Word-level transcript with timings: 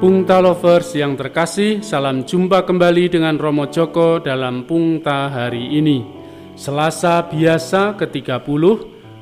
Pungta 0.00 0.40
Lovers 0.40 0.96
yang 0.96 1.12
terkasih, 1.12 1.84
salam 1.84 2.24
jumpa 2.24 2.64
kembali 2.64 3.12
dengan 3.12 3.36
Romo 3.36 3.68
Joko 3.68 4.16
dalam 4.16 4.64
Pungta 4.64 5.28
hari 5.28 5.76
ini. 5.76 6.00
Selasa 6.56 7.28
biasa 7.28 8.00
ke-30 8.00 8.64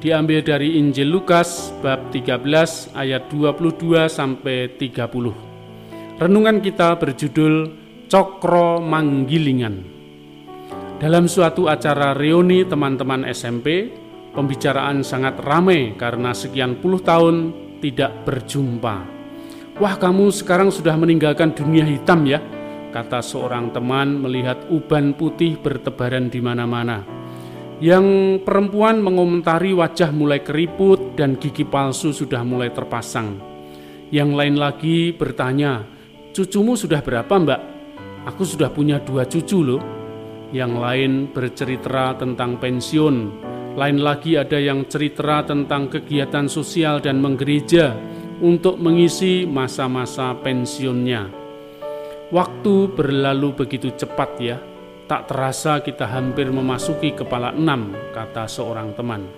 diambil 0.00 0.40
dari 0.40 0.80
Injil 0.80 1.12
Lukas 1.12 1.76
bab 1.84 2.08
13 2.08 2.88
ayat 2.96 3.28
22 3.28 4.08
sampai 4.08 4.72
30. 4.80 6.16
Renungan 6.16 6.64
kita 6.64 6.96
berjudul 6.96 7.54
Cokro 8.08 8.80
Manggilingan. 8.80 9.76
Dalam 10.96 11.28
suatu 11.28 11.68
acara 11.68 12.16
reuni 12.16 12.64
teman-teman 12.64 13.28
SMP, 13.28 13.92
pembicaraan 14.32 15.04
sangat 15.04 15.36
ramai 15.36 16.00
karena 16.00 16.32
sekian 16.32 16.80
puluh 16.80 17.04
tahun 17.04 17.52
tidak 17.84 18.24
berjumpa. 18.24 19.21
Wah 19.82 19.98
kamu 19.98 20.30
sekarang 20.30 20.70
sudah 20.70 20.94
meninggalkan 20.94 21.58
dunia 21.58 21.82
hitam 21.82 22.22
ya, 22.22 22.38
kata 22.94 23.18
seorang 23.18 23.74
teman 23.74 24.14
melihat 24.14 24.70
uban 24.70 25.10
putih 25.10 25.58
bertebaran 25.58 26.30
di 26.30 26.38
mana-mana. 26.38 27.02
Yang 27.82 28.38
perempuan 28.46 29.02
mengomentari 29.02 29.74
wajah 29.74 30.14
mulai 30.14 30.38
keriput 30.46 31.18
dan 31.18 31.34
gigi 31.34 31.66
palsu 31.66 32.14
sudah 32.14 32.46
mulai 32.46 32.70
terpasang. 32.70 33.42
Yang 34.14 34.30
lain 34.30 34.54
lagi 34.54 35.10
bertanya, 35.18 35.82
cucumu 36.30 36.78
sudah 36.78 37.02
berapa 37.02 37.34
mbak? 37.42 37.60
Aku 38.30 38.46
sudah 38.46 38.70
punya 38.70 39.02
dua 39.02 39.26
cucu 39.26 39.66
loh. 39.66 39.82
Yang 40.54 40.72
lain 40.78 41.12
bercerita 41.34 42.14
tentang 42.14 42.54
pensiun, 42.62 43.16
lain 43.74 43.98
lagi 43.98 44.38
ada 44.38 44.62
yang 44.62 44.86
cerita 44.86 45.42
tentang 45.42 45.90
kegiatan 45.90 46.46
sosial 46.46 47.02
dan 47.02 47.18
menggereja, 47.18 47.98
untuk 48.42 48.74
mengisi 48.82 49.46
masa-masa 49.46 50.34
pensiunnya. 50.42 51.30
Waktu 52.34 52.90
berlalu 52.90 53.54
begitu 53.54 53.94
cepat 53.94 54.30
ya, 54.42 54.58
tak 55.06 55.30
terasa 55.30 55.78
kita 55.78 56.10
hampir 56.10 56.50
memasuki 56.50 57.14
kepala 57.14 57.54
enam, 57.54 57.94
kata 58.10 58.50
seorang 58.50 58.98
teman. 58.98 59.30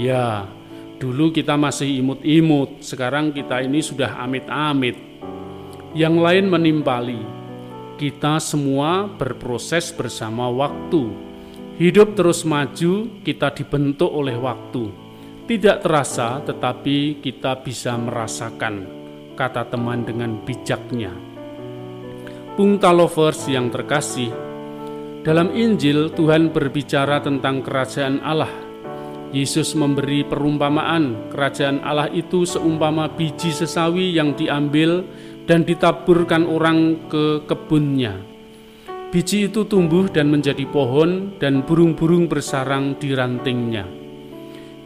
Ya, 0.00 0.48
dulu 0.96 1.36
kita 1.36 1.60
masih 1.60 2.00
imut-imut, 2.00 2.80
sekarang 2.80 3.36
kita 3.36 3.60
ini 3.60 3.84
sudah 3.84 4.16
amit-amit. 4.24 4.96
Yang 5.92 6.16
lain 6.16 6.46
menimpali, 6.48 7.20
kita 8.00 8.40
semua 8.40 9.04
berproses 9.04 9.92
bersama 9.92 10.48
waktu. 10.48 11.12
Hidup 11.76 12.16
terus 12.16 12.46
maju, 12.48 13.20
kita 13.20 13.52
dibentuk 13.52 14.08
oleh 14.08 14.38
waktu 14.38 15.09
tidak 15.50 15.82
terasa, 15.82 16.38
tetapi 16.46 17.18
kita 17.18 17.58
bisa 17.58 17.98
merasakan, 17.98 18.86
kata 19.34 19.66
teman 19.66 20.06
dengan 20.06 20.38
bijaknya. 20.46 21.10
Pungta 22.54 22.94
lovers 22.94 23.50
yang 23.50 23.66
terkasih, 23.66 24.30
dalam 25.26 25.50
Injil 25.50 26.14
Tuhan 26.14 26.54
berbicara 26.54 27.18
tentang 27.18 27.66
kerajaan 27.66 28.22
Allah. 28.22 28.70
Yesus 29.34 29.74
memberi 29.74 30.22
perumpamaan 30.22 31.34
kerajaan 31.34 31.82
Allah 31.82 32.06
itu 32.14 32.46
seumpama 32.46 33.10
biji 33.10 33.50
sesawi 33.50 34.14
yang 34.14 34.38
diambil 34.38 35.02
dan 35.50 35.66
ditaburkan 35.66 36.46
orang 36.46 37.10
ke 37.10 37.42
kebunnya. 37.50 38.22
Biji 39.10 39.50
itu 39.50 39.66
tumbuh 39.66 40.06
dan 40.06 40.30
menjadi 40.30 40.62
pohon 40.70 41.34
dan 41.42 41.66
burung-burung 41.66 42.30
bersarang 42.30 42.94
di 43.02 43.10
rantingnya. 43.10 44.09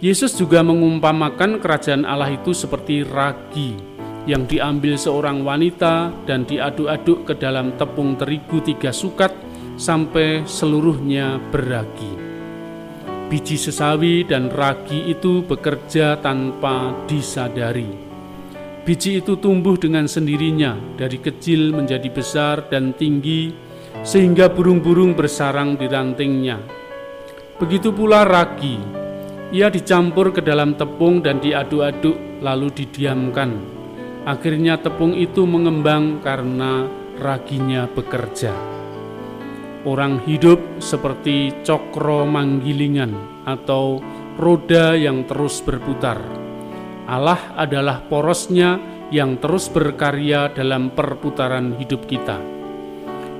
Yesus 0.03 0.35
juga 0.35 0.63
mengumpamakan 0.67 1.63
kerajaan 1.63 2.03
Allah 2.03 2.35
itu 2.35 2.51
seperti 2.51 3.07
ragi 3.07 3.79
yang 4.27 4.49
diambil 4.49 4.97
seorang 4.97 5.45
wanita 5.45 6.11
dan 6.25 6.49
diaduk-aduk 6.49 7.29
ke 7.29 7.35
dalam 7.37 7.77
tepung 7.77 8.17
terigu 8.17 8.59
tiga 8.65 8.91
sukat 8.91 9.31
sampai 9.77 10.43
seluruhnya 10.49 11.39
beragi. 11.53 12.25
Biji 13.31 13.57
sesawi 13.57 14.27
dan 14.27 14.53
ragi 14.53 15.11
itu 15.11 15.47
bekerja 15.47 16.21
tanpa 16.21 16.93
disadari. 17.09 17.89
Biji 18.85 19.25
itu 19.25 19.41
tumbuh 19.41 19.81
dengan 19.81 20.05
sendirinya 20.05 20.77
dari 21.01 21.17
kecil 21.17 21.73
menjadi 21.73 22.09
besar 22.13 22.69
dan 22.69 22.93
tinggi 22.93 23.49
sehingga 24.05 24.53
burung-burung 24.53 25.17
bersarang 25.17 25.81
di 25.81 25.89
rantingnya. 25.89 26.61
Begitu 27.57 27.97
pula 27.97 28.29
ragi 28.29 29.04
ia 29.53 29.69
dicampur 29.69 30.33
ke 30.33 30.41
dalam 30.41 30.79
tepung 30.79 31.21
dan 31.21 31.43
diaduk-aduk 31.43 32.41
lalu 32.41 32.73
didiamkan. 32.73 33.61
Akhirnya 34.25 34.81
tepung 34.81 35.13
itu 35.13 35.45
mengembang 35.45 36.25
karena 36.25 36.89
raginya 37.21 37.85
bekerja. 37.85 38.55
Orang 39.85 40.25
hidup 40.25 40.81
seperti 40.81 41.53
cokro 41.61 42.25
manggilingan 42.25 43.45
atau 43.45 44.01
roda 44.41 44.97
yang 44.97 45.29
terus 45.29 45.61
berputar. 45.61 46.17
Allah 47.05 47.53
adalah 47.53 48.01
porosnya 48.09 48.81
yang 49.13 49.37
terus 49.37 49.69
berkarya 49.69 50.49
dalam 50.57 50.89
perputaran 50.89 51.77
hidup 51.77 52.09
kita. 52.09 52.41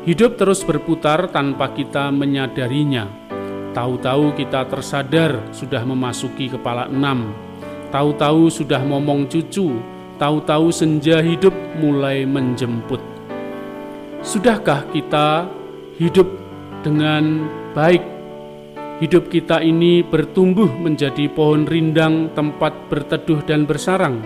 Hidup 0.05 0.37
terus 0.37 0.61
berputar 0.69 1.33
tanpa 1.33 1.73
kita 1.73 2.13
menyadarinya 2.13 3.09
Tahu-tahu 3.75 4.39
kita 4.39 4.71
tersadar 4.71 5.51
sudah 5.51 5.83
memasuki 5.83 6.47
kepala 6.47 6.87
enam. 6.87 7.35
Tahu-tahu 7.91 8.47
sudah 8.47 8.79
ngomong 8.87 9.27
cucu. 9.27 9.83
Tahu-tahu 10.15 10.71
senja 10.71 11.19
hidup 11.19 11.51
mulai 11.83 12.23
menjemput. 12.23 13.03
Sudahkah 14.23 14.87
kita 14.95 15.51
hidup 15.99 16.31
dengan 16.87 17.51
baik? 17.75 18.15
Hidup 19.03 19.27
kita 19.27 19.59
ini 19.59 20.07
bertumbuh 20.07 20.71
menjadi 20.71 21.27
pohon 21.35 21.67
rindang 21.67 22.31
tempat 22.31 22.87
berteduh 22.87 23.43
dan 23.43 23.67
bersarang. 23.67 24.23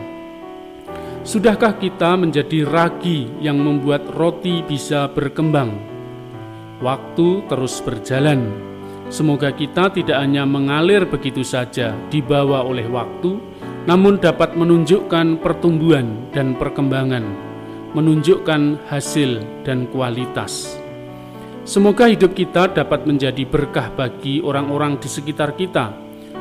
Sudahkah 1.24 1.80
kita 1.80 2.20
menjadi 2.20 2.68
ragi 2.68 3.32
yang 3.40 3.64
membuat 3.64 4.12
roti 4.12 4.60
bisa 4.60 5.08
berkembang? 5.08 5.72
Waktu 6.84 7.48
terus 7.48 7.80
berjalan 7.80 8.68
Semoga 9.08 9.48
kita 9.56 9.88
tidak 9.88 10.20
hanya 10.20 10.44
mengalir 10.44 11.08
begitu 11.08 11.40
saja 11.40 11.96
dibawa 12.12 12.60
oleh 12.60 12.84
waktu, 12.92 13.40
namun 13.88 14.20
dapat 14.20 14.52
menunjukkan 14.52 15.40
pertumbuhan 15.40 16.28
dan 16.36 16.52
perkembangan, 16.52 17.24
menunjukkan 17.96 18.76
hasil 18.84 19.40
dan 19.64 19.88
kualitas. 19.88 20.76
Semoga 21.64 22.12
hidup 22.12 22.36
kita 22.36 22.68
dapat 22.68 23.08
menjadi 23.08 23.48
berkah 23.48 23.88
bagi 23.96 24.44
orang-orang 24.44 25.00
di 25.00 25.08
sekitar 25.08 25.56
kita. 25.56 25.88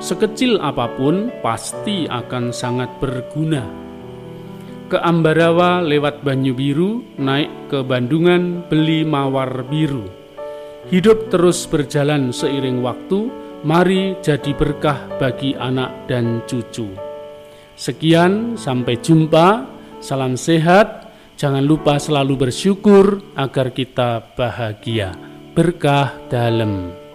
Sekecil 0.03 0.59
apa 0.59 0.91
pun, 0.91 1.31
pasti 1.39 2.03
akan 2.03 2.51
sangat 2.51 2.99
berguna. 2.99 3.63
Ke 4.91 4.99
Ambarawa 4.99 5.79
lewat 5.83 6.19
Banyu 6.19 6.51
Biru, 6.51 6.99
naik 7.15 7.71
ke 7.71 7.79
Bandungan 7.79 8.67
beli 8.67 9.07
mawar 9.07 9.63
biru 9.71 10.16
Hidup 10.87 11.27
terus 11.27 11.67
berjalan 11.67 12.31
seiring 12.31 12.79
waktu, 12.79 13.27
mari 13.67 14.15
jadi 14.23 14.55
berkah 14.55 14.95
bagi 15.19 15.51
anak 15.51 16.07
dan 16.07 16.39
cucu. 16.47 16.87
Sekian, 17.75 18.55
sampai 18.55 18.95
jumpa. 19.03 19.67
Salam 19.99 20.39
sehat. 20.39 21.11
Jangan 21.35 21.67
lupa 21.67 21.99
selalu 21.99 22.47
bersyukur 22.47 23.19
agar 23.35 23.75
kita 23.75 24.31
bahagia. 24.39 25.11
Berkah 25.51 26.15
dalam. 26.31 27.06